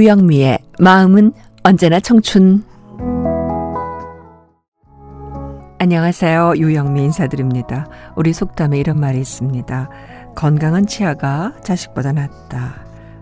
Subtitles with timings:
[0.00, 2.64] 유영미의 마음은 언제나 청춘.
[5.78, 6.54] 안녕하세요.
[6.56, 7.86] 유영미 인사드립니다.
[8.16, 9.90] 우리 속담에 이런 말이 있습니다.
[10.34, 12.76] 건강한 치아가 자식보다 낫다.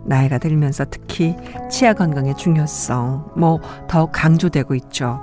[0.05, 1.35] 나이가 들면서 특히
[1.69, 3.59] 치아 건강의 중요성, 뭐,
[3.89, 5.19] 더욱 강조되고 있죠.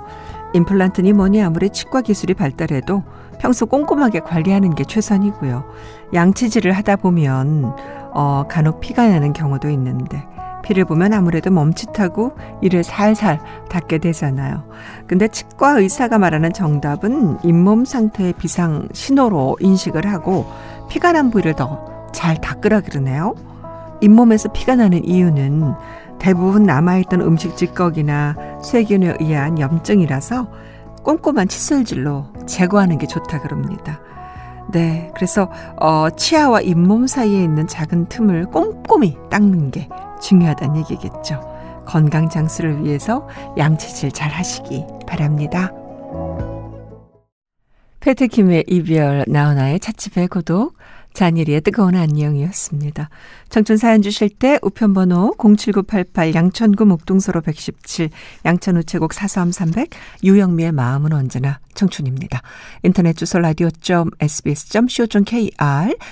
[0.52, 3.02] 임플란트니 뭐니 아무리 치과 기술이 발달해도
[3.40, 5.64] 평소 꼼꼼하게 관리하는 게 최선이고요.
[6.12, 7.74] 양치질을 하다 보면,
[8.12, 10.22] 어, 간혹 피가 나는 경우도 있는데,
[10.66, 14.64] 피를 보면 아무래도 멈칫하고 이를 살살 닦게 되잖아요.
[15.06, 20.46] 근데 치과 의사가 말하는 정답은 잇몸 상태의 비상 신호로 인식을 하고
[20.88, 23.34] 피가 난 부위를 더 잘 닦으라 그러네요.
[24.00, 25.74] 잇몸에서 피가 나는 이유는
[26.18, 30.48] 대부분 남아있던 음식 찌꺼기나 세균에 의한 염증이라서
[31.02, 34.00] 꼼꼼한 칫솔질로 제거하는 게 좋다 그럽니다.
[34.72, 35.50] 네, 그래서
[35.80, 39.88] 어, 치아와 잇몸 사이에 있는 작은 틈을 꼼꼼히 닦는 게
[40.20, 41.40] 중요하다는 얘기겠죠.
[41.86, 45.72] 건강 장수를 위해서 양치질 잘 하시기 바랍니다.
[48.00, 50.75] 페트킴의 이별, 나훈아의 차츠의 고독,
[51.16, 53.08] 잔일이의 뜨거운 안녕이었습니다.
[53.48, 58.10] 청춘 사연 주실 때 우편번호 07988 양천구 목동서로 117
[58.44, 59.88] 양천 우체국 43300
[60.22, 62.42] 유영미의 마음은 언제나 청춘입니다.
[62.82, 63.96] 인터넷 주소 라디오.sbs.co.kr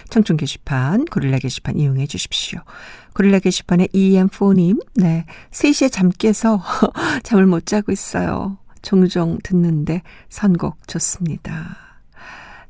[0.09, 2.61] 청춘 게시판 고릴라 게시판 이용해 주십시오.
[3.13, 6.63] 고릴라 게시판에 EM4님 네 3시에 잠 깨서
[7.23, 8.57] 잠을 못 자고 있어요.
[8.81, 11.84] 종종 듣는데 선곡 좋습니다.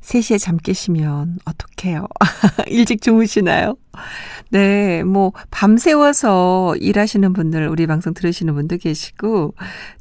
[0.05, 2.07] 3시에 잠 깨시면 어떡해요?
[2.67, 3.75] 일찍 주무시나요?
[4.51, 9.55] 네, 뭐, 밤새워서 일하시는 분들, 우리 방송 들으시는 분도 계시고,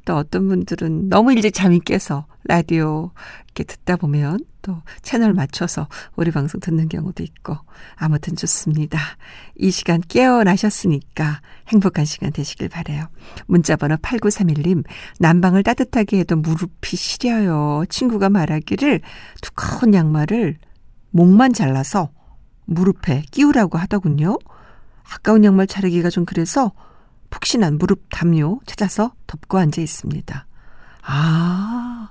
[0.04, 3.12] 또 어떤 분들은 너무 일찍 잠이 깨서 라디오
[3.46, 7.56] 이렇게 듣다 보면 또 채널 맞춰서 우리 방송 듣는 경우도 있고,
[7.96, 8.98] 아무튼 좋습니다.
[9.56, 13.06] 이 시간 깨어나셨으니까 행복한 시간 되시길 바래요.
[13.46, 14.84] 문자 번호 8931님,
[15.20, 17.84] 난방을 따뜻하게 해도 무릎이 시려요.
[17.88, 19.02] 친구가 말하기를
[19.42, 20.56] 두꺼운 양말을
[21.10, 22.10] 목만 잘라서
[22.64, 24.38] 무릎에 끼우라고 하더군요.
[25.12, 26.72] 아까운 양말 자르기가 좀 그래서
[27.28, 30.46] 푹신한 무릎 담요 찾아서 덮고 앉아 있습니다.
[31.06, 32.08] 아,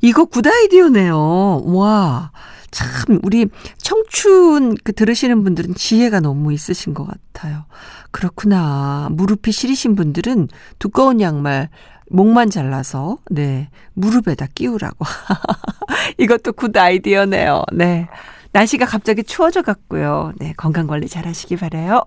[0.00, 1.62] 이거 good idea네요.
[1.64, 2.30] 와.
[2.70, 3.46] 참, 우리
[3.78, 7.64] 청춘 그 들으시는 분들은 지혜가 너무 있으신 것 같아요.
[8.10, 9.08] 그렇구나.
[9.12, 11.68] 무릎이 시리신 분들은 두꺼운 양말
[12.10, 15.04] 목만 잘라서, 네, 무릎에다 끼우라고.
[16.18, 17.62] 이것도 good idea네요.
[17.72, 18.08] 네.
[18.52, 20.32] 날씨가 갑자기 추워져 갔고요.
[20.36, 22.02] 네, 건강 관리 잘 하시기 바래요.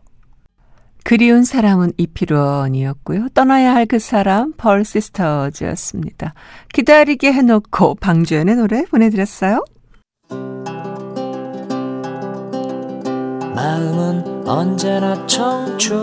[1.08, 3.30] 그리운 사람은 이필원이었고요.
[3.34, 6.34] 떠나야 할 그 사람 펄 시스터즈였습니다.
[6.74, 9.64] 기다리게 해놓고 방주연의 노래 보내드렸어요.
[13.56, 15.96] 마음은 언제나 청춘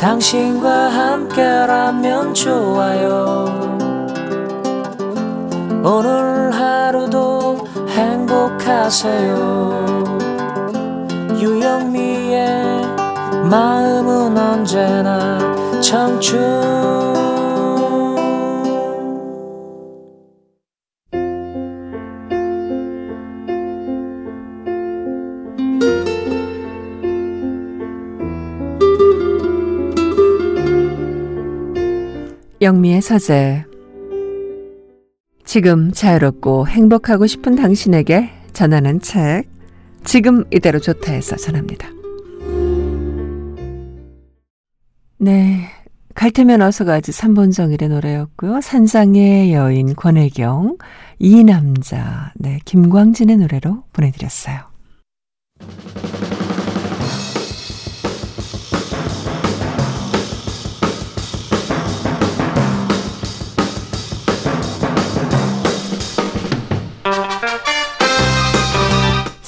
[0.00, 3.44] 당신과 함께라면 좋아요
[5.82, 9.68] 오늘 하루도 행복하세요
[11.40, 12.82] 유영미의
[13.50, 15.38] 마음은 언제나
[15.80, 16.38] 청춘
[32.60, 33.64] 영미의 서재
[35.44, 39.57] 지금 자유롭고 행복하고 싶은 당신에게 전하는 책.
[40.04, 41.88] 지금 이대로 좋다 해서 전합니다.
[45.18, 45.68] 네.
[46.14, 48.60] 갈 테면 어서 가지 3번 정일의 노래였고요.
[48.60, 50.76] 산상의 여인 권혜경,
[51.20, 54.77] 이 남자, 네, 김광진의 노래로 보내드렸어요.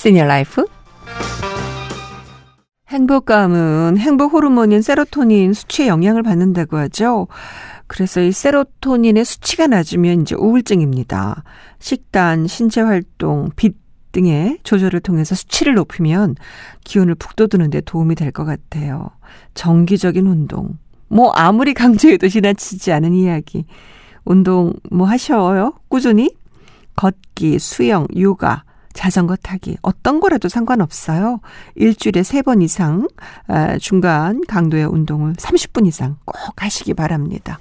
[0.00, 0.64] senior life
[2.88, 7.28] 행복감은 행복 호르몬인 세로토닌 수치에 영향을 받는다고 하죠.
[7.86, 11.44] 그래서 이 세로토닌의 수치가 낮으면 이제 우울증입니다.
[11.80, 13.76] 식단, 신체 활동, 빛
[14.12, 16.34] 등의 조절을 통해서 수치를 높이면
[16.84, 19.10] 기운을 북돋우는 데 도움이 될 것 같아요.
[19.52, 20.78] 정기적인 운동.
[21.08, 23.66] 뭐 아무리 강조해도 지나치지 않은 이야기.
[24.24, 25.74] 운동 뭐 하셔요?
[25.88, 26.34] 꾸준히?
[26.96, 31.40] 걷기, 수영, 요가, 자전거 타기 어떤 거라도 상관없어요.
[31.74, 33.08] 일주일에 세 번 이상
[33.80, 37.58] 중간 강도의 운동을 30분 이상 꼭 하시기 바랍니다.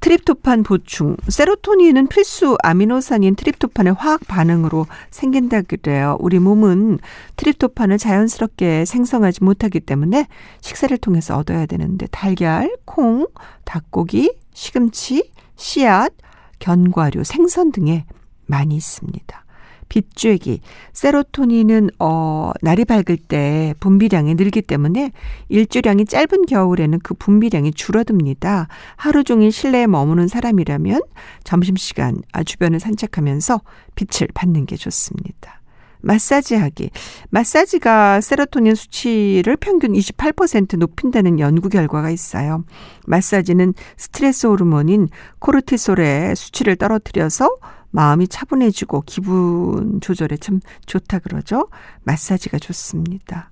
[0.00, 1.16] 트립토판 보충.
[1.28, 6.16] 세로토닌은 필수 아미노산인 트립토판의 화학 반응으로 생긴다 그래요.
[6.20, 6.98] 우리 몸은
[7.36, 10.26] 트립토판을 자연스럽게 생성하지 못하기 때문에
[10.62, 13.26] 식사를 통해서 얻어야 되는데 달걀, 콩,
[13.66, 16.14] 닭고기, 시금치, 씨앗,
[16.60, 18.06] 견과류, 생선 등에
[18.46, 19.44] 많이 있습니다.
[19.90, 20.60] 빗쬐기,
[20.94, 25.12] 세로토닌은 어 날이 밝을 때 분비량이 늘기 때문에
[25.50, 28.68] 일주량이 짧은 겨울에는 그 분비량이 줄어듭니다.
[28.96, 31.02] 하루 종일 실내에 머무는 사람이라면
[31.44, 33.60] 점심시간 아, 주변을 산책하면서
[33.96, 35.60] 빛을 받는 게 좋습니다.
[36.02, 36.90] 마사지하기.
[37.30, 42.64] 마사지가 세로토닌 수치를 평균 28% 높인다는 연구 결과가 있어요.
[43.06, 45.08] 마사지는 스트레스 호르몬인
[45.40, 47.50] 코르티솔의 수치를 떨어뜨려서
[47.90, 51.68] 마음이 차분해지고 기분 조절에 참 좋다 그러죠.
[52.04, 53.50] 마사지가 좋습니다.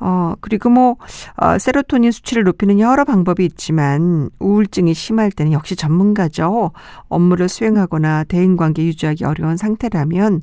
[0.00, 0.96] 어, 그리고 뭐,
[1.36, 6.70] 어, 세로토닌 수치를 높이는 여러 방법이 있지만 우울증이 심할 때는 역시 전문가죠.
[7.08, 10.42] 업무를 수행하거나 대인관계 유지하기 어려운 상태라면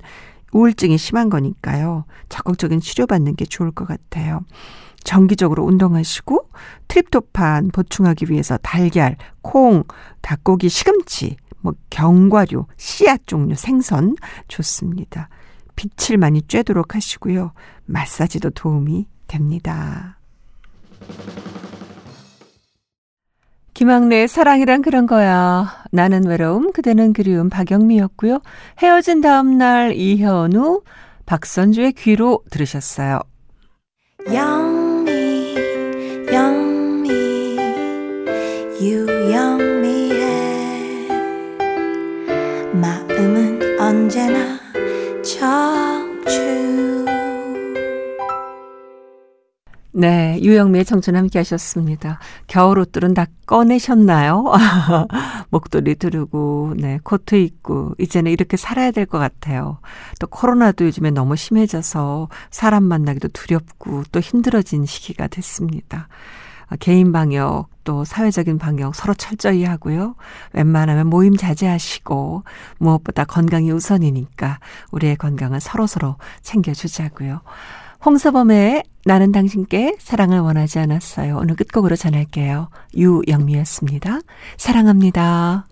[0.56, 2.06] 우울증이 심한 거니까요.
[2.30, 4.40] 적극적인 치료받는 게 좋을 것 같아요.
[5.04, 6.50] 정기적으로 운동하시고
[6.88, 9.84] 트립토판 보충하기 위해서 달걀, 콩,
[10.22, 14.16] 닭고기, 시금치 뭐 견과류, 씨앗 종류, 생선
[14.48, 15.28] 좋습니다.
[15.76, 17.52] 빛을 많이 쬐도록 하시고요.
[17.86, 20.18] 마사지도 도움이 됩니다.
[23.76, 25.84] 김학래의 사랑이란 그런 거야.
[25.92, 28.40] 나는 외로움, 그대는 그리움 박영미였고요.
[28.80, 30.82] 헤어진 다음 날 이현우,
[31.26, 33.20] 박선주의 귀로 들으셨어요.
[34.34, 35.56] 영미,
[36.32, 37.58] 영미,
[38.82, 40.10] 유영미
[42.74, 44.58] 마음은 언제나
[45.22, 46.65] 청춘
[49.98, 52.20] 네, 유영미의 청춘 함께 하셨습니다.
[52.48, 54.44] 겨울 옷들은 다 꺼내셨나요?
[55.52, 59.80] 목도리 두르고, 네, 코트 입고, 이제는 이렇게 살아야 될 것 같아요.
[60.20, 66.10] 또 코로나도 요즘에 너무 심해져서 사람 만나기도 두렵고 또 힘들어진 시기가 됐습니다.
[66.68, 70.16] 아, 개인 방역, 또 사회적인 방역 서로 철저히 하고요.
[70.52, 72.44] 웬만하면 모임 자제하시고
[72.80, 74.60] 무엇보다 건강이 우선이니까
[74.92, 77.42] 우리의 건강을 서로서로 챙겨주자고요.
[78.06, 81.38] 홍서범의 나는 당신께 사랑을 원하지 않았어요.
[81.38, 82.70] 오늘 끝곡으로 전할게요.
[82.96, 84.20] 유영미였습니다.
[84.58, 85.66] 사랑합니다.